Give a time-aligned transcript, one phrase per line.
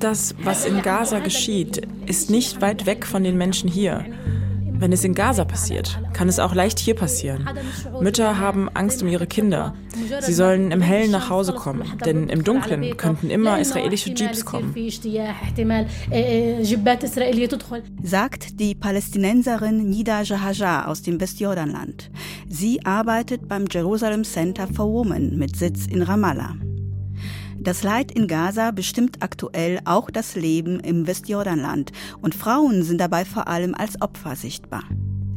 [0.00, 4.04] Das, was in Gaza geschieht, ist nicht weit weg von den Menschen hier.
[4.76, 7.48] Wenn es in Gaza passiert, kann es auch leicht hier passieren.
[8.00, 9.74] Mütter haben Angst um ihre Kinder.
[10.20, 14.74] Sie sollen im Hellen nach Hause kommen, denn im Dunklen könnten immer israelische Jeeps kommen.
[18.02, 22.10] Sagt die Palästinenserin Nida Jahajar aus dem Westjordanland.
[22.48, 26.56] Sie arbeitet beim Jerusalem Center for Women mit Sitz in Ramallah.
[27.64, 33.24] Das Leid in Gaza bestimmt aktuell auch das Leben im Westjordanland und Frauen sind dabei
[33.24, 34.84] vor allem als Opfer sichtbar.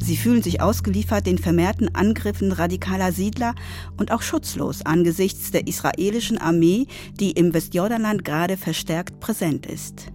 [0.04, 3.56] Sie fühlen sich ausgeliefert den vermehrten Angriffen radikaler Siedler
[3.96, 10.08] und auch schutzlos angesichts der israelischen Armee, die im Westjordanland gerade verstärkt präsent ist.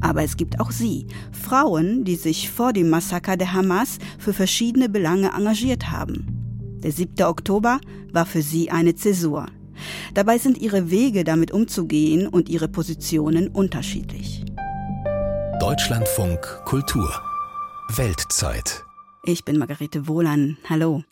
[0.00, 4.88] Aber es gibt auch sie, Frauen, die sich vor dem Massaker der Hamas für verschiedene
[4.88, 6.26] Belange engagiert haben.
[6.82, 7.22] Der 7.
[7.24, 7.80] Oktober
[8.12, 9.46] war für sie eine Zäsur.
[10.14, 14.44] Dabei sind ihre Wege damit umzugehen und ihre Positionen unterschiedlich.
[15.60, 17.10] Deutschlandfunk Kultur
[17.96, 18.82] Weltzeit.
[19.24, 20.56] Ich bin Margarete Wohlan.
[20.68, 21.02] Hallo.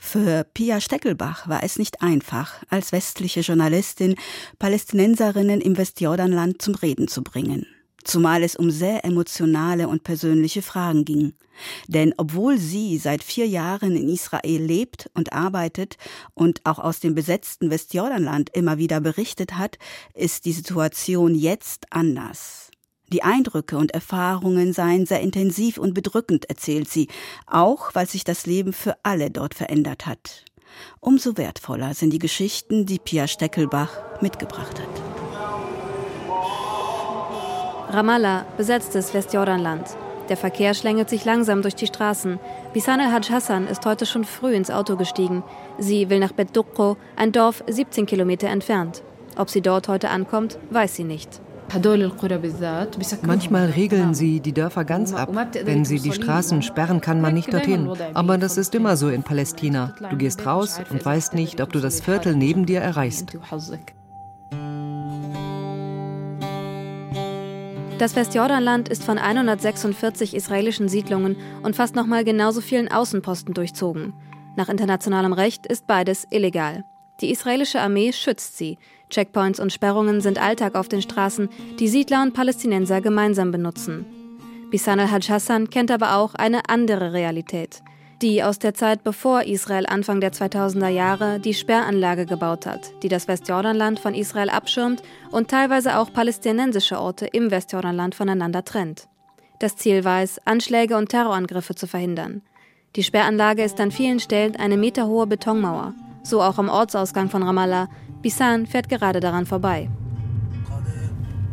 [0.00, 4.14] Für Pia Steckelbach war es nicht einfach, als westliche Journalistin
[4.58, 7.66] Palästinenserinnen im Westjordanland zum Reden zu bringen
[8.06, 11.34] zumal es um sehr emotionale und persönliche Fragen ging.
[11.88, 15.96] Denn obwohl sie seit vier Jahren in Israel lebt und arbeitet
[16.34, 19.78] und auch aus dem besetzten Westjordanland immer wieder berichtet hat,
[20.14, 22.70] ist die Situation jetzt anders.
[23.12, 27.08] Die Eindrücke und Erfahrungen seien sehr intensiv und bedrückend, erzählt sie,
[27.46, 30.44] auch weil sich das Leben für alle dort verändert hat.
[31.00, 35.05] Umso wertvoller sind die Geschichten, die Pia Steckelbach mitgebracht hat.
[37.96, 39.96] Ramallah, besetztes Westjordanland.
[40.28, 42.38] Der Verkehr schlängelt sich langsam durch die Straßen.
[42.74, 45.42] Bisan el-Hajj Hassan ist heute schon früh ins Auto gestiegen.
[45.78, 49.02] Sie will nach Bet Dukko, ein Dorf 17 Kilometer entfernt.
[49.38, 51.40] Ob sie dort heute ankommt, weiß sie nicht.
[53.22, 55.30] Manchmal regeln sie die Dörfer ganz ab.
[55.64, 57.88] Wenn sie die Straßen sperren, kann man nicht dorthin.
[58.12, 59.94] Aber das ist immer so in Palästina.
[60.10, 63.38] Du gehst raus und weißt nicht, ob du das Viertel neben dir erreichst.
[67.98, 74.12] Das Westjordanland ist von 146 israelischen Siedlungen und fast nochmal genauso vielen Außenposten durchzogen.
[74.54, 76.84] Nach internationalem Recht ist beides illegal.
[77.22, 78.76] Die israelische Armee schützt sie.
[79.08, 81.48] Checkpoints und Sperrungen sind Alltag auf den Straßen,
[81.78, 84.04] die Siedler und Palästinenser gemeinsam benutzen.
[84.70, 87.82] Bisan al-Hajj Hassan kennt aber auch eine andere Realität
[88.21, 93.07] die aus der Zeit bevor Israel Anfang der 2000er Jahre die Sperranlage gebaut hat, die
[93.07, 95.01] das Westjordanland von Israel abschirmt
[95.31, 99.07] und teilweise auch palästinensische Orte im Westjordanland voneinander trennt.
[99.59, 102.41] Das Ziel war es, Anschläge und Terrorangriffe zu verhindern.
[102.95, 105.93] Die Sperranlage ist an vielen Stellen eine meterhohe Betonmauer,
[106.23, 107.87] so auch am Ortsausgang von Ramallah.
[108.21, 109.89] Bisan fährt gerade daran vorbei.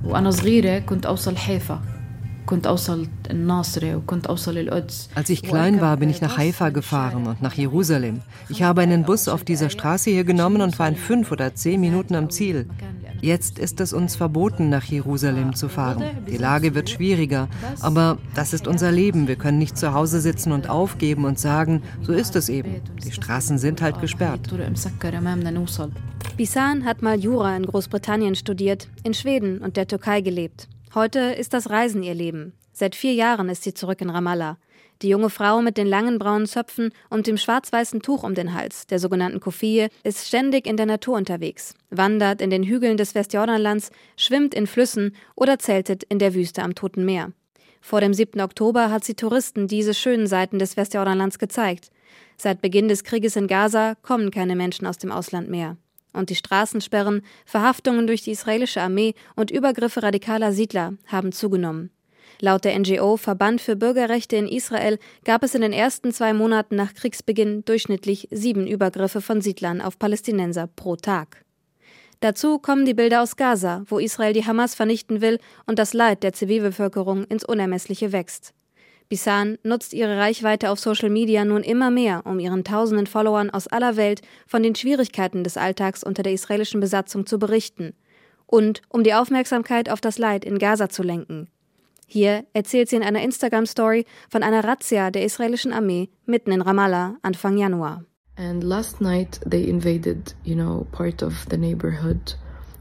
[0.05, 1.92] وأنا صغيرة كنت أوصل حيفا
[5.16, 8.22] als ich klein war, bin ich nach Haifa gefahren und nach Jerusalem.
[8.50, 11.80] Ich habe einen Bus auf dieser Straße hier genommen und war in fünf oder zehn
[11.80, 12.68] Minuten am Ziel.
[13.22, 16.04] Jetzt ist es uns verboten, nach Jerusalem zu fahren.
[16.28, 17.48] Die Lage wird schwieriger,
[17.80, 19.30] aber das ist unser Leben.
[19.30, 22.82] Wir können nicht zu Hause sitzen und aufgeben und sagen, so ist es eben.
[23.02, 24.52] Die Straßen sind halt gesperrt.
[26.36, 30.68] Bisan hat mal Jura in Großbritannien studiert, in Schweden und der Türkei gelebt.
[30.96, 32.54] Heute ist das Reisen ihr Leben.
[32.72, 34.60] Seit vier Jahren ist sie zurück in Ramallah.
[35.02, 38.86] Die junge Frau mit den langen braunen Zöpfen und dem schwarz-weißen Tuch um den Hals,
[38.86, 43.90] der sogenannten Kofie, ist ständig in der Natur unterwegs, wandert in den Hügeln des Westjordanlands,
[44.18, 47.32] schwimmt in Flüssen oder zeltet in der Wüste am Toten Meer.
[47.82, 48.40] Vor dem 7.
[48.40, 51.90] Oktober hat sie Touristen diese schönen Seiten des Westjordanlands gezeigt.
[52.38, 55.76] Seit Beginn des Krieges in Gaza kommen keine Menschen aus dem Ausland mehr
[56.14, 61.92] und die Straßensperren, Verhaftungen durch die israelische Armee und Übergriffe radikaler Siedler haben zugenommen.
[62.40, 66.76] Laut der NGO Verband für Bürgerrechte in Israel gab es in den ersten zwei Monaten
[66.76, 71.46] nach Kriegsbeginn durchschnittlich sieben Übergriffe von Siedlern auf Palästinenser pro Tag.
[72.20, 76.24] Dazu kommen die Bilder aus Gaza, wo Israel die Hamas vernichten will und das Leid
[76.24, 78.54] der Zivilbevölkerung ins Unermessliche wächst.
[79.14, 83.68] Bisan nutzt ihre Reichweite auf Social Media nun immer mehr, um ihren tausenden Followern aus
[83.68, 87.94] aller Welt von den Schwierigkeiten des Alltags unter der israelischen Besatzung zu berichten
[88.48, 91.48] und um die Aufmerksamkeit auf das Leid in Gaza zu lenken.
[92.08, 97.18] Hier erzählt sie in einer Instagram-Story von einer Razzia der israelischen Armee mitten in Ramallah
[97.22, 98.04] Anfang Januar.
[98.36, 102.36] And last night they invaded, you know, part of the neighborhood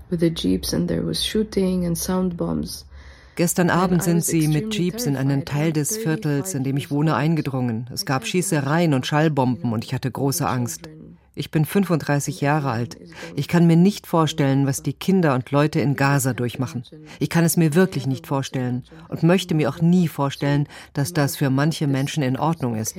[0.08, 2.86] with the jeeps and there was shooting and sound bombs.
[3.34, 7.14] Gestern Abend sind sie mit Jeeps in einen Teil des Viertels, in dem ich wohne,
[7.14, 7.88] eingedrungen.
[7.92, 10.88] Es gab Schießereien und Schallbomben und ich hatte große Angst.
[11.34, 12.98] Ich bin 35 Jahre alt.
[13.36, 16.84] Ich kann mir nicht vorstellen, was die Kinder und Leute in Gaza durchmachen.
[17.20, 21.36] Ich kann es mir wirklich nicht vorstellen und möchte mir auch nie vorstellen, dass das
[21.36, 22.96] für manche Menschen in Ordnung ist.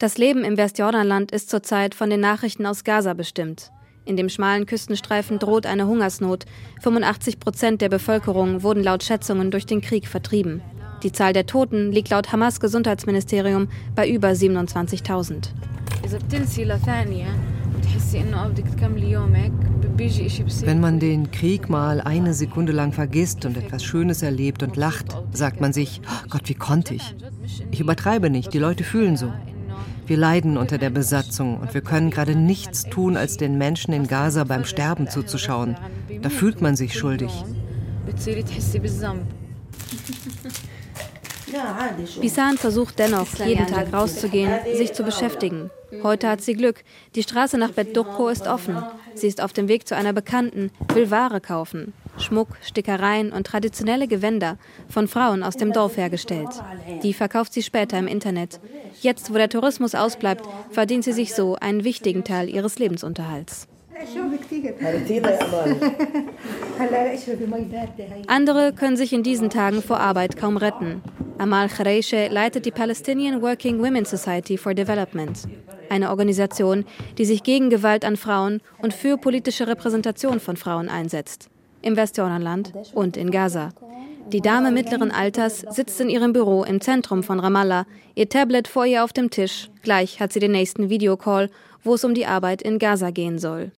[0.00, 3.70] Das Leben im Westjordanland ist zurzeit von den Nachrichten aus Gaza bestimmt.
[4.08, 6.46] In dem schmalen Küstenstreifen droht eine Hungersnot.
[6.80, 10.62] 85 Prozent der Bevölkerung wurden laut Schätzungen durch den Krieg vertrieben.
[11.02, 15.50] Die Zahl der Toten liegt laut Hamas Gesundheitsministerium bei über 27.000.
[20.64, 25.18] Wenn man den Krieg mal eine Sekunde lang vergisst und etwas Schönes erlebt und lacht,
[25.32, 27.14] sagt man sich, oh Gott, wie konnte ich?
[27.72, 29.30] Ich übertreibe nicht, die Leute fühlen so.
[30.08, 34.06] Wir leiden unter der Besatzung und wir können gerade nichts tun, als den Menschen in
[34.06, 35.76] Gaza beim Sterben zuzuschauen.
[36.22, 37.30] Da fühlt man sich schuldig.
[42.22, 45.70] Bisan versucht dennoch, jeden Tag rauszugehen, sich zu beschäftigen.
[46.02, 46.84] Heute hat sie Glück.
[47.14, 48.82] Die Straße nach Beddurko ist offen.
[49.14, 51.92] Sie ist auf dem Weg zu einer Bekannten, will Ware kaufen.
[52.18, 56.48] Schmuck, Stickereien und traditionelle Gewänder von Frauen aus dem Dorf hergestellt.
[57.02, 58.60] Die verkauft sie später im Internet.
[59.00, 63.68] Jetzt, wo der Tourismus ausbleibt, verdient sie sich so einen wichtigen Teil ihres Lebensunterhalts.
[68.26, 71.02] Andere können sich in diesen Tagen vor Arbeit kaum retten.
[71.38, 75.38] Amal Khareishe leitet die Palestinian Working Women's Society for Development,
[75.88, 76.84] eine Organisation,
[77.16, 81.48] die sich gegen Gewalt an Frauen und für politische Repräsentation von Frauen einsetzt,
[81.82, 83.70] im Westjordanland und in Gaza.
[84.32, 88.84] Die Dame mittleren Alters sitzt in ihrem Büro im Zentrum von Ramallah, ihr Tablet vor
[88.84, 89.70] ihr auf dem Tisch.
[89.82, 91.48] Gleich hat sie den nächsten Videocall,
[91.82, 93.72] wo es um die Arbeit in Gaza gehen soll.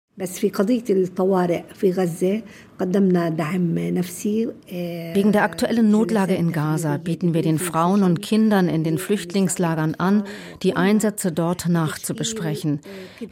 [5.14, 9.94] Wegen der aktuellen Notlage in Gaza bieten wir den Frauen und Kindern in den Flüchtlingslagern
[9.94, 10.24] an,
[10.64, 12.80] die Einsätze dort nachzubesprechen.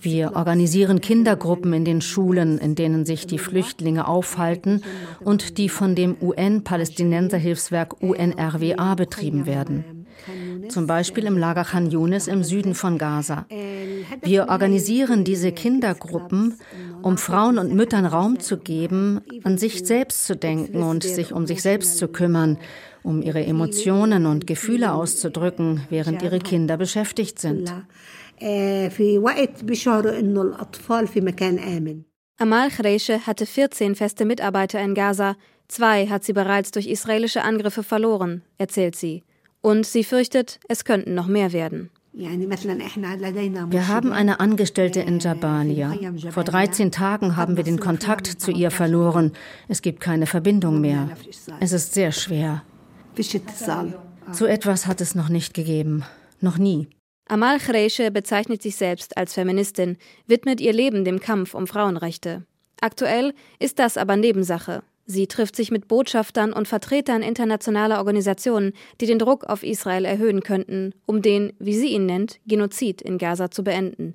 [0.01, 4.83] Wir organisieren Kindergruppen in den Schulen, in denen sich die Flüchtlinge aufhalten
[5.21, 9.96] und die von dem UN-Palästinenserhilfswerk UNRWA betrieben werden
[10.69, 13.47] zum Beispiel im Lager Khan Yunis im Süden von Gaza.
[14.23, 16.55] Wir organisieren diese Kindergruppen,
[17.03, 21.47] um Frauen und Müttern Raum zu geben, an sich selbst zu denken und sich um
[21.47, 22.59] sich selbst zu kümmern,
[23.03, 27.73] um ihre Emotionen und Gefühle auszudrücken, während ihre Kinder beschäftigt sind.
[32.39, 35.37] Amal Khreische hatte 14 feste Mitarbeiter in Gaza.
[35.69, 39.25] Zwei hat sie bereits durch israelische Angriffe verloren, erzählt sie.
[39.67, 41.91] Und sie fürchtet, es könnten noch mehr werden.
[42.13, 45.93] Wir haben eine Angestellte in Jabalia.
[46.31, 49.33] Vor 13 Tagen haben wir den Kontakt zu ihr verloren.
[49.67, 51.09] Es gibt keine Verbindung mehr.
[51.59, 52.63] Es ist sehr schwer.
[54.31, 56.05] So etwas hat es noch nicht gegeben.
[56.41, 56.87] Noch nie.
[57.29, 59.97] Amal Khreische bezeichnet sich selbst als Feministin,
[60.29, 62.47] widmet ihr Leben dem Kampf um Frauenrechte.
[62.81, 64.85] Aktuell ist das aber Nebensache.
[65.07, 70.43] Sie trifft sich mit Botschaftern und Vertretern internationaler Organisationen, die den Druck auf Israel erhöhen
[70.43, 74.15] könnten, um den, wie sie ihn nennt, Genozid in Gaza zu beenden.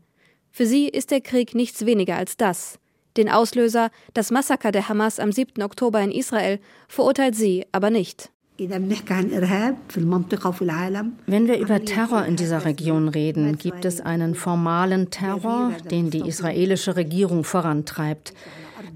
[0.51, 2.77] Für sie ist der Krieg nichts weniger als das.
[3.15, 5.63] Den Auslöser, das Massaker der Hamas am 7.
[5.63, 6.59] Oktober in Israel,
[6.89, 8.29] verurteilt sie aber nicht.
[8.57, 8.89] Wenn
[11.47, 16.95] wir über Terror in dieser Region reden, gibt es einen formalen Terror, den die israelische
[16.95, 18.33] Regierung vorantreibt.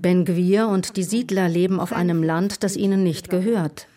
[0.05, 3.87] Ben Gwir und die Siedler leben auf einem Land, das ihnen nicht gehört.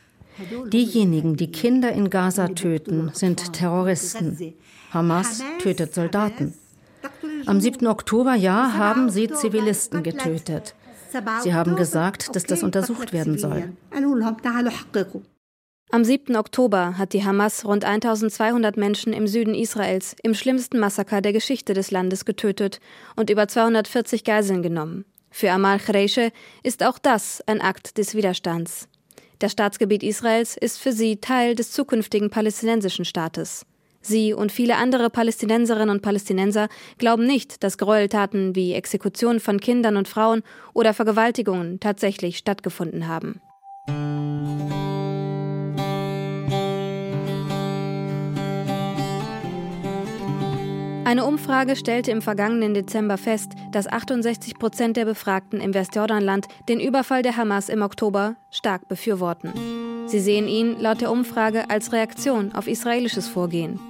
[0.72, 4.54] Diejenigen, die Kinder in Gaza töten, sind Terroristen.
[4.90, 6.54] Hamas tötet Soldaten.
[7.44, 7.86] Am 7.
[7.86, 10.74] Oktober, ja, haben sie Zivilisten getötet.
[11.42, 13.74] Sie haben gesagt, dass das untersucht werden soll.
[15.90, 16.36] Am 7.
[16.36, 21.74] Oktober hat die Hamas rund 1200 Menschen im Süden Israels im schlimmsten Massaker der Geschichte
[21.74, 22.80] des Landes getötet
[23.14, 25.04] und über 240 Geiseln genommen.
[25.30, 26.32] Für Amal Khreische
[26.62, 28.88] ist auch das ein Akt des Widerstands.
[29.38, 33.64] Das Staatsgebiet Israels ist für sie Teil des zukünftigen palästinensischen Staates.
[34.00, 36.68] Sie und viele andere Palästinenserinnen und Palästinenser
[36.98, 40.42] glauben nicht, dass Gräueltaten wie Exekutionen von Kindern und Frauen
[40.72, 43.40] oder Vergewaltigungen tatsächlich stattgefunden haben.
[51.08, 56.80] Eine Umfrage stellte im vergangenen Dezember fest, dass 68 Prozent der Befragten im Westjordanland den
[56.80, 59.54] Überfall der Hamas im Oktober stark befürworten.
[60.04, 63.80] Sie sehen ihn laut der Umfrage als Reaktion auf israelisches Vorgehen.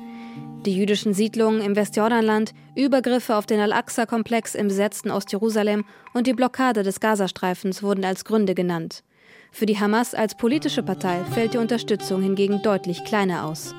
[0.64, 5.84] Die jüdischen Siedlungen im Westjordanland, Übergriffe auf den Al-Aqsa-Komplex im besetzten Ostjerusalem
[6.14, 9.02] und die Blockade des Gazastreifens wurden als Gründe genannt.
[9.50, 13.74] Für die Hamas als politische Partei fällt die Unterstützung hingegen deutlich kleiner aus.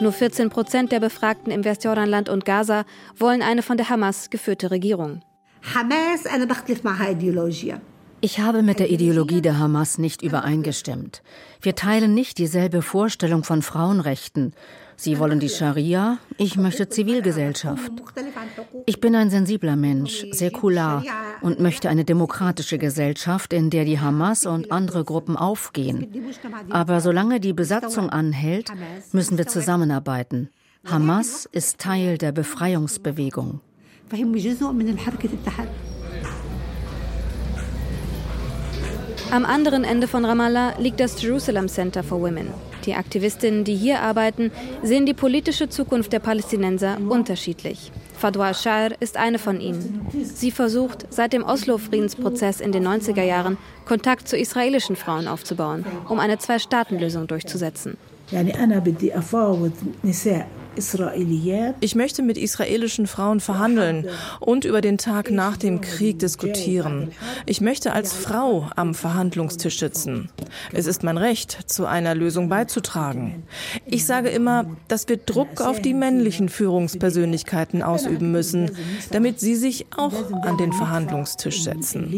[0.00, 2.84] Nur 14 Prozent der Befragten im Westjordanland und Gaza
[3.16, 5.22] wollen eine von der Hamas geführte Regierung.
[8.20, 11.22] Ich habe mit der Ideologie der Hamas nicht übereingestimmt.
[11.60, 14.54] Wir teilen nicht dieselbe Vorstellung von Frauenrechten.
[14.96, 17.92] Sie wollen die Scharia, ich möchte Zivilgesellschaft.
[18.86, 21.02] Ich bin ein sensibler Mensch, säkular
[21.40, 26.08] und möchte eine demokratische Gesellschaft, in der die Hamas und andere Gruppen aufgehen.
[26.70, 28.70] Aber solange die Besatzung anhält,
[29.12, 30.50] müssen wir zusammenarbeiten.
[30.84, 33.60] Hamas ist Teil der Befreiungsbewegung.
[39.30, 42.48] Am anderen Ende von Ramallah liegt das Jerusalem Center for Women.
[42.86, 44.50] Die Aktivistinnen, die hier arbeiten,
[44.82, 47.92] sehen die politische Zukunft der Palästinenser unterschiedlich.
[48.16, 50.06] Fadwa Shair ist eine von ihnen.
[50.22, 56.18] Sie versucht, seit dem Oslo-Friedensprozess in den 90er Jahren Kontakt zu israelischen Frauen aufzubauen, um
[56.18, 57.96] eine Zwei-Staaten-Lösung durchzusetzen.
[61.80, 64.06] Ich möchte mit israelischen Frauen verhandeln
[64.40, 67.12] und über den Tag nach dem Krieg diskutieren.
[67.46, 70.30] Ich möchte als Frau am Verhandlungstisch sitzen.
[70.72, 73.44] Es ist mein Recht, zu einer Lösung beizutragen.
[73.86, 78.70] Ich sage immer, dass wir Druck auf die männlichen Führungspersönlichkeiten ausüben müssen,
[79.10, 82.10] damit sie sich auch an den Verhandlungstisch setzen.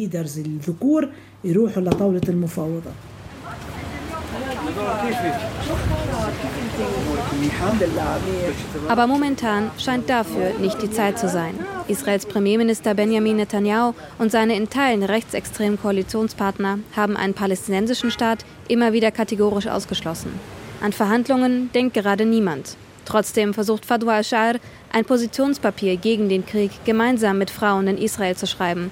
[8.89, 11.55] Aber momentan scheint dafür nicht die Zeit zu sein.
[11.89, 18.93] Israels Premierminister Benjamin Netanyahu und seine in Teilen rechtsextremen Koalitionspartner haben einen palästinensischen Staat immer
[18.93, 20.39] wieder kategorisch ausgeschlossen.
[20.83, 22.77] An Verhandlungen denkt gerade niemand.
[23.05, 24.55] Trotzdem versucht Fadwa al-Shar,
[24.93, 28.91] ein Positionspapier gegen den Krieg gemeinsam mit Frauen in Israel zu schreiben.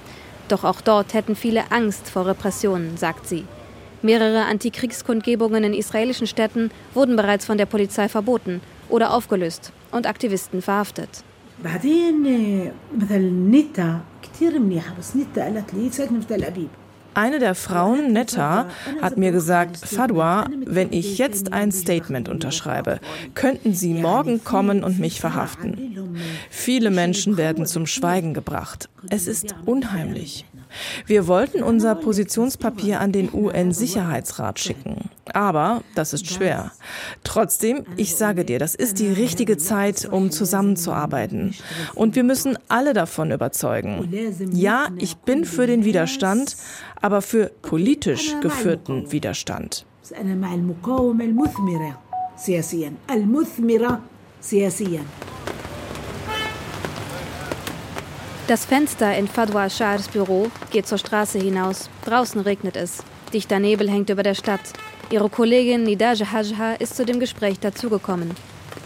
[0.49, 3.45] Doch auch dort hätten viele Angst vor Repressionen, sagt sie.
[4.05, 10.61] Mehrere Antikriegskundgebungen in israelischen Städten wurden bereits von der Polizei verboten oder aufgelöst und Aktivisten
[10.61, 11.09] verhaftet.
[17.15, 18.67] Eine der Frauen, Netta,
[19.01, 23.01] hat mir gesagt, Fadwa, wenn ich jetzt ein Statement unterschreibe,
[23.35, 26.19] könnten Sie morgen kommen und mich verhaften.
[26.51, 28.91] Viele Menschen werden zum Schweigen gebracht.
[29.09, 30.45] Es ist unheimlich.
[31.07, 35.11] Wir wollten unser Positionspapier an den UN-Sicherheitsrat schicken.
[35.33, 36.73] Aber das ist schwer.
[37.25, 41.55] Trotzdem, ich sage dir, das ist die richtige Zeit, um zusammenzuarbeiten.
[41.95, 44.09] Und wir müssen alle davon überzeugen.
[44.53, 46.57] Ja, ich bin für den Widerstand,
[47.01, 49.87] aber für politisch geführten Widerstand.
[58.47, 61.89] Das Fenster in Fadwa Shahrs Büro geht zur Straße hinaus.
[62.05, 63.03] Draußen regnet es.
[63.33, 64.61] Dichter Nebel hängt über der Stadt.
[65.09, 68.33] Ihre Kollegin Nidaj Hajha ist zu dem Gespräch dazugekommen.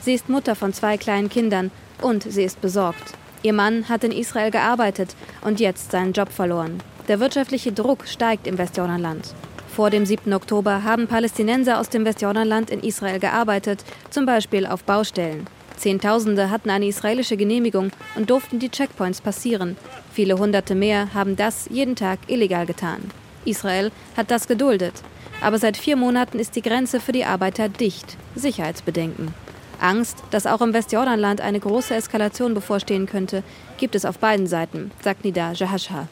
[0.01, 3.15] Sie ist Mutter von zwei kleinen Kindern und sie ist besorgt.
[3.43, 6.81] Ihr Mann hat in Israel gearbeitet und jetzt seinen Job verloren.
[7.09, 9.35] Der wirtschaftliche Druck steigt im Westjordanland.
[9.75, 10.33] Vor dem 7.
[10.35, 15.49] Oktober haben Palästinenser aus dem Westjordanland in Israel gearbeitet, zum Beispiel auf Baustellen.
[15.79, 19.77] Zehntausende hatten eine israelische Genehmigung und durften die Checkpoints passieren.
[20.13, 23.11] Viele Hunderte mehr haben das jeden Tag illegal getan.
[23.45, 24.95] Israel hat das geduldet.
[25.41, 28.17] Aber seit vier Monaten ist die Grenze für die Arbeiter dicht.
[28.35, 29.33] Sicherheitsbedenken.
[29.81, 33.45] Angst, dass auch im Westjordanland eine große Eskalation bevorstehen könnte,
[33.79, 36.09] gibt es auf beiden Seiten, sagt Nida Jahashha.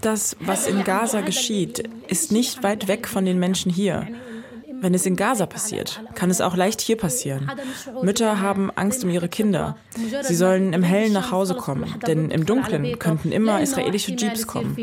[0.00, 4.06] Das, was in Gaza geschieht, ist nicht weit weg von den Menschen hier.
[4.80, 7.50] Wenn es in Gaza passiert, kann es auch leicht hier passieren.
[8.02, 9.76] Mütter haben Angst um ihre Kinder.
[10.22, 14.76] Sie sollen im Hellen nach Hause kommen, denn im Dunklen könnten immer israelische Jeeps kommen.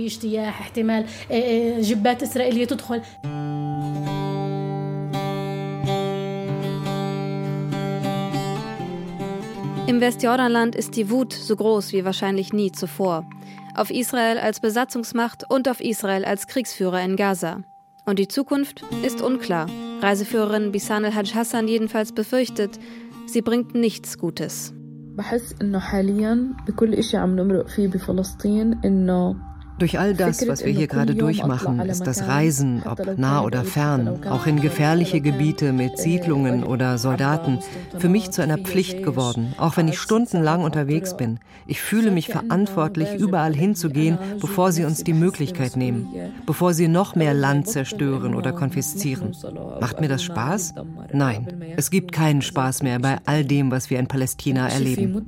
[9.88, 13.26] Im Westjordanland ist die Wut so groß wie wahrscheinlich nie zuvor.
[13.74, 17.62] Auf Israel als Besatzungsmacht und auf Israel als Kriegsführer in Gaza.
[18.06, 19.68] Und die Zukunft ist unklar.
[20.03, 22.79] Reiseführerin Bisan al-Hajj Hassan jedenfalls befürchtet,
[23.27, 24.73] sie bringt nichts Gutes.
[25.17, 29.37] بحس انه حاليا بكل اشي عم نمرق فيه بفلسطين انه
[29.80, 34.26] durch all das, was wir hier gerade durchmachen, ist das Reisen, ob nah oder fern,
[34.30, 37.60] auch in gefährliche Gebiete mit Siedlungen oder Soldaten,
[37.98, 41.40] für mich zu einer Pflicht geworden, auch wenn ich stundenlang unterwegs bin.
[41.68, 46.08] Ich fühle mich verantwortlich, überall hinzugehen, bevor sie uns die Möglichkeit nehmen,
[46.46, 49.36] bevor sie noch mehr Land zerstören oder konfiszieren.
[49.80, 50.76] Macht mir das Spaß?
[51.14, 55.26] Nein, es gibt keinen Spaß mehr bei all dem, was wir in Palästina erleben.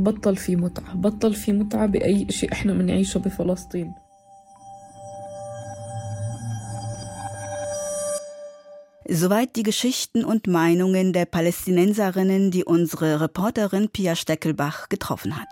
[0.00, 3.92] بطل في متعة بطل في متعة بأي شيء احنا بنعيشه بفلسطين
[9.08, 15.46] Soweit die Geschichten und Meinungen der Palästinenserinnen, die unsere Reporterin Pia Steckelbach getroffen hat.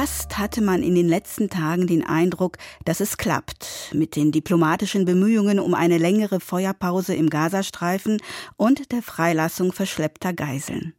[0.00, 5.04] Fast hatte man in den letzten Tagen den Eindruck, dass es klappt mit den diplomatischen
[5.04, 8.16] Bemühungen um eine längere Feuerpause im Gazastreifen
[8.56, 10.94] und der Freilassung verschleppter Geiseln.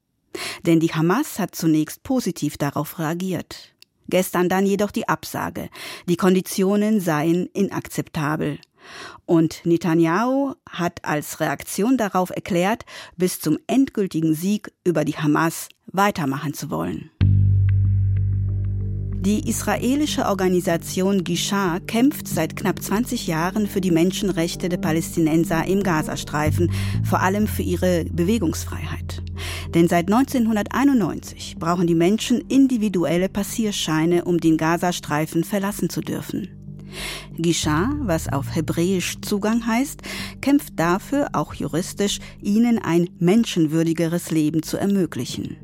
[0.67, 3.74] Denn die Hamas hat zunächst positiv darauf reagiert.
[4.08, 5.70] Gestern dann jedoch die Absage.
[6.08, 8.60] Die Konditionen seien inakzeptabel.
[9.25, 12.86] Und Netanyahu hat als Reaktion darauf erklärt,
[13.17, 17.10] bis zum endgültigen Sieg über die Hamas weitermachen zu wollen.
[19.23, 25.83] Die israelische Organisation Gishar kämpft seit knapp 20 Jahren für die Menschenrechte der Palästinenser im
[25.83, 26.71] Gazastreifen,
[27.03, 29.21] vor allem für ihre Bewegungsfreiheit.
[29.75, 36.49] Denn seit 1991 brauchen die Menschen individuelle Passierscheine, um den Gazastreifen verlassen zu dürfen.
[37.37, 40.01] Gishar, was auf Hebräisch Zugang heißt,
[40.41, 45.57] kämpft dafür, auch juristisch, ihnen ein menschenwürdigeres Leben zu ermöglichen.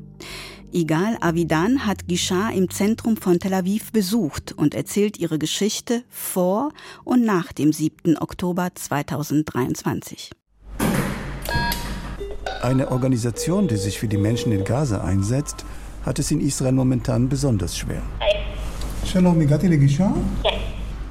[0.70, 6.72] Igal Avidan hat Gishar im Zentrum von Tel Aviv besucht und erzählt ihre Geschichte vor
[7.04, 8.18] und nach dem 7.
[8.18, 10.30] Oktober 2023.
[12.60, 15.64] Eine Organisation, die sich für die Menschen in Gaza einsetzt,
[16.04, 18.02] hat es in Israel momentan besonders schwer.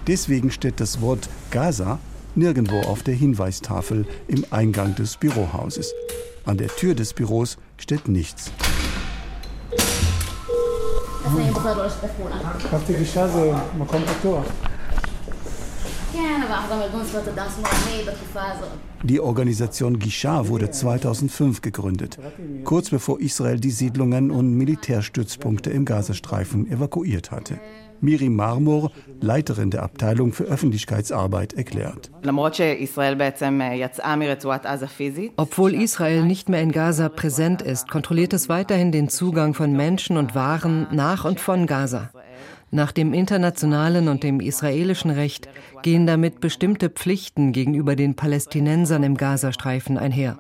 [0.06, 2.00] Deswegen steht das Wort Gaza
[2.36, 5.94] nirgendwo auf der Hinweistafel im Eingang des Bürohauses.
[6.46, 8.52] An der Tür des Büros steht nichts.
[11.27, 12.37] אני בכלל לא לשתף פעולה.
[12.71, 14.45] קו גישה זה מקום פתוח.
[16.13, 18.69] כן, אבל אנחנו גם ארגון זכויות אדם שמאלני בתקופה הזאת.
[19.05, 22.19] Die Organisation Gishar wurde 2005 gegründet,
[22.65, 27.55] kurz bevor Israel die Siedlungen und Militärstützpunkte im Gazastreifen evakuiert hatte.
[28.02, 32.12] Miri Marmor, Leiterin der Abteilung für Öffentlichkeitsarbeit, erklärt.
[35.38, 40.18] Obwohl Israel nicht mehr in Gaza präsent ist, kontrolliert es weiterhin den Zugang von Menschen
[40.18, 42.10] und Waren nach und von Gaza.
[42.70, 45.48] Nach dem internationalen und dem israelischen Recht
[45.84, 50.38] gehen damit bestimmte Pflichten gegenüber den Palästinensern im Gazastreifen einher.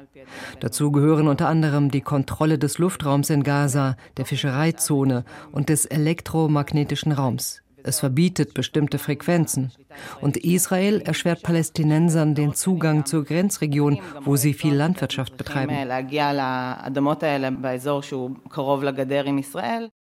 [0.59, 7.11] Dazu gehören unter anderem die Kontrolle des Luftraums in Gaza, der Fischereizone und des elektromagnetischen
[7.11, 7.61] Raums.
[7.83, 9.71] Es verbietet bestimmte Frequenzen.
[10.19, 15.73] Und Israel erschwert Palästinensern den Zugang zur Grenzregion, wo sie viel Landwirtschaft betreiben.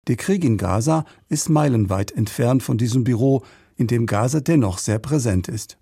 [0.08, 3.42] Der Krieg in Gaza ist meilenweit entfernt von diesem Büro,
[3.76, 5.76] in dem Gaza dennoch sehr präsent ist.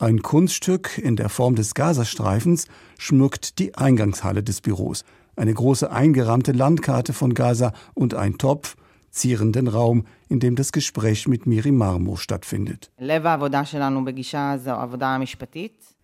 [0.00, 2.66] Ein Kunststück in der Form des Gazastreifens
[2.98, 5.04] schmückt die Eingangshalle des Büros.
[5.34, 8.76] Eine große eingerahmte Landkarte von Gaza und ein Topf
[9.10, 12.90] zieren den Raum, in dem das Gespräch mit Miri Marmo stattfindet.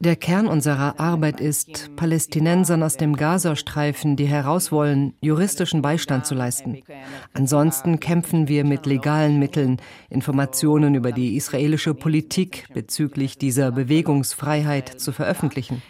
[0.00, 6.34] Der Kern unserer Arbeit ist, Palästinensern aus dem Gazastreifen, die heraus wollen, juristischen Beistand zu
[6.34, 6.82] leisten.
[7.32, 9.78] Ansonsten kämpfen wir mit legalen Mitteln,
[10.10, 15.82] Informationen über die israelische Politik bezüglich dieser Bewegungsfreiheit zu veröffentlichen.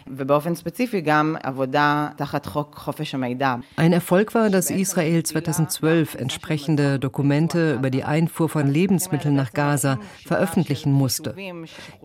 [3.75, 9.99] Ein Erfolg war, dass Israel 2012 entsprechende Dokumente über die Einfuhr von Lebensmitteln nach Gaza
[10.25, 11.35] veröffentlichen musste.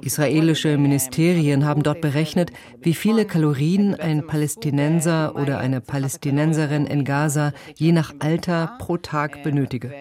[0.02, 2.52] Israelische Ministerien haben dort berechnet,
[2.82, 9.42] wie viele Kalorien ein Palästinenser oder eine Palästinenserin in Gaza je nach Alter pro Tag
[9.42, 9.94] benötige.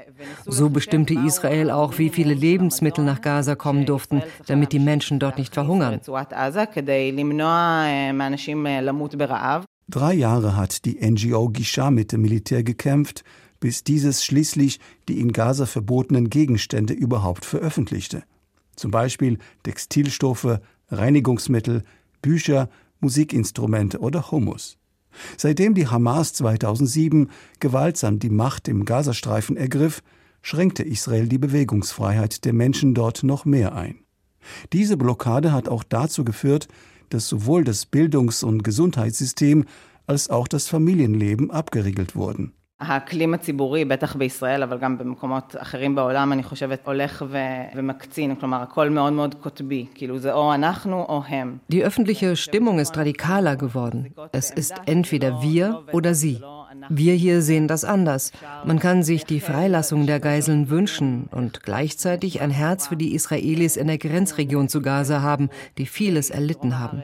[0.45, 5.37] So bestimmte Israel auch, wie viele Lebensmittel nach Gaza kommen durften, damit die Menschen dort
[5.37, 6.01] nicht verhungern.
[9.91, 13.23] Drei Jahre hat die NGO Gisha mit dem Militär gekämpft,
[13.59, 18.23] bis dieses schließlich die in Gaza verbotenen Gegenstände überhaupt veröffentlichte.
[18.75, 21.83] Zum Beispiel Textilstoffe, Reinigungsmittel,
[22.21, 22.69] Bücher,
[22.99, 24.77] Musikinstrumente oder Hummus.
[25.37, 30.01] Seitdem die Hamas 2007 gewaltsam die Macht im Gazastreifen ergriff,
[30.41, 33.99] schränkte Israel die Bewegungsfreiheit der Menschen dort noch mehr ein.
[34.71, 36.67] Diese Blockade hat auch dazu geführt,
[37.09, 39.65] dass sowohl das Bildungs- und Gesundheitssystem
[40.07, 42.53] als auch das Familienleben abgeriegelt wurden.
[42.80, 47.38] האקלים הציבורי, בטח בישראל, אבל גם במקומות אחרים בעולם, אני חושבת, הולך ו-
[47.76, 48.34] ומקצין.
[48.34, 49.86] כלומר, הכל מאוד מאוד קוטבי.
[49.94, 51.58] כאילו, זה או אנחנו או הם.
[51.72, 54.12] Die öffentliche Stimmung ist radikaler geworden.
[54.32, 56.38] Es ist entweder wir oder sie.
[56.90, 58.32] Wir hier sehen das anders.
[58.64, 63.76] Man kann sich die Freilassung der Geiseln wünschen und gleichzeitig ein Herz für die Israelis
[63.76, 65.48] in der Grenzregion zu Gaza haben,
[65.78, 67.02] die vieles erlitten haben.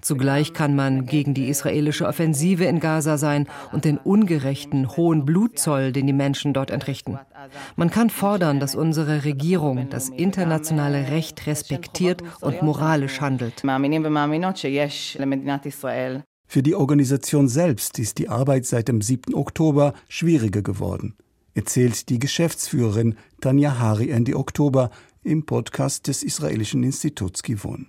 [0.00, 5.92] Zugleich kann man gegen die israelische Offensive in Gaza sein und den ungerechten, hohen Blutzoll,
[5.92, 7.18] den die Menschen dort entrichten.
[7.76, 13.62] Man kann fordern, dass unsere Regierung das internationale Recht respektiert und moralisch handelt.
[16.48, 19.34] Für die Organisation selbst ist die Arbeit seit dem 7.
[19.34, 21.16] Oktober schwieriger geworden,
[21.54, 24.90] erzählt die Geschäftsführerin Tanja Hari Ende Oktober
[25.26, 27.88] im Podcast des israelischen Instituts Givon.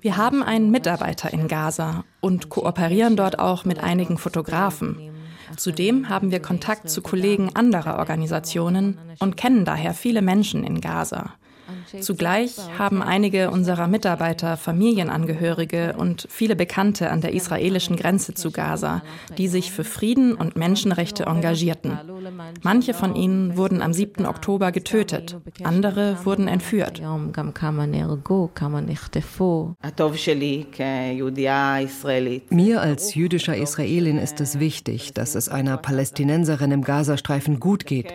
[0.00, 4.96] Wir haben einen Mitarbeiter in Gaza und kooperieren dort auch mit einigen Fotografen.
[5.56, 11.34] Zudem haben wir Kontakt zu Kollegen anderer Organisationen und kennen daher viele Menschen in Gaza.
[12.00, 19.02] Zugleich haben einige unserer Mitarbeiter Familienangehörige und viele Bekannte an der israelischen Grenze zu Gaza,
[19.38, 21.98] die sich für Frieden und Menschenrechte engagierten.
[22.62, 24.26] Manche von ihnen wurden am 7.
[24.26, 27.00] Oktober getötet, andere wurden entführt.
[32.50, 38.12] Mir als jüdischer Israelin ist es wichtig, dass es einer Palästinenserin im Gazastreifen gut geht.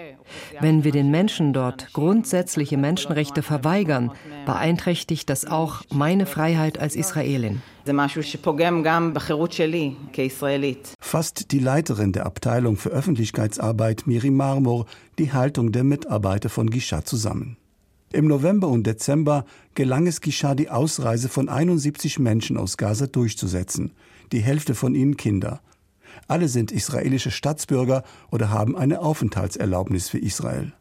[0.59, 4.11] Wenn wir den Menschen dort grundsätzliche Menschenrechte verweigern,
[4.45, 7.61] beeinträchtigt das auch meine Freiheit als Israelin.
[10.99, 14.85] Fasst die Leiterin der Abteilung für Öffentlichkeitsarbeit Miri Marmor
[15.17, 17.57] die Haltung der Mitarbeiter von Gisha zusammen.
[18.13, 23.91] Im November und Dezember gelang es Gisha, die Ausreise von 71 Menschen aus Gaza durchzusetzen,
[24.33, 25.61] die Hälfte von ihnen Kinder.
[26.27, 30.73] Alle sind israelische Staatsbürger oder haben eine Aufenthaltserlaubnis für Israel.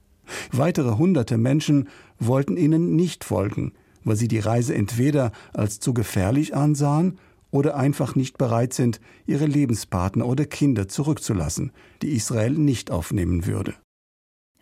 [0.53, 1.89] Weitere hunderte Menschen
[2.19, 3.73] wollten ihnen nicht folgen,
[4.05, 7.19] weil sie die Reise entweder als zu gefährlich ansahen
[7.51, 13.75] oder einfach nicht bereit sind, ihre Lebenspartner oder Kinder zurückzulassen, die Israel nicht aufnehmen würde.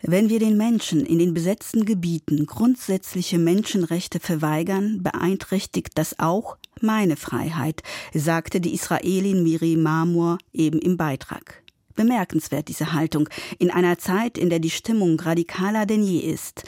[0.01, 7.17] Wenn wir den Menschen in den besetzten Gebieten grundsätzliche Menschenrechte verweigern, beeinträchtigt das auch meine
[7.17, 7.83] Freiheit,
[8.13, 11.61] sagte die Israelin Miri Marmor eben im Beitrag.
[11.95, 16.63] Bemerkenswert diese Haltung in einer Zeit, in der die Stimmung radikaler denn je ist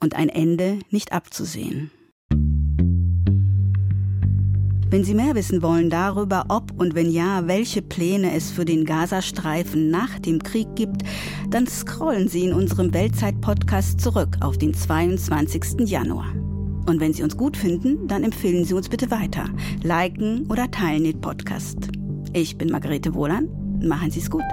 [0.00, 1.92] und ein Ende nicht abzusehen.
[4.92, 8.84] Wenn Sie mehr wissen wollen darüber, ob und wenn ja, welche Pläne es für den
[8.84, 11.00] Gazastreifen nach dem Krieg gibt,
[11.48, 15.88] dann scrollen Sie in unserem Weltzeit-Podcast zurück auf den 22.
[15.88, 16.34] Januar.
[16.84, 19.46] Und wenn Sie uns gut finden, dann empfehlen Sie uns bitte weiter.
[19.82, 21.88] Liken oder teilen den Podcast.
[22.34, 23.48] Ich bin Margarete Wohlan.
[23.82, 24.44] Machen Sie es gut.